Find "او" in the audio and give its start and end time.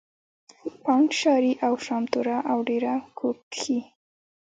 1.65-1.73, 2.51-2.57